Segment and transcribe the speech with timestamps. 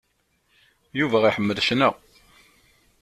[0.99, 1.89] Yuba iḥemmel cna.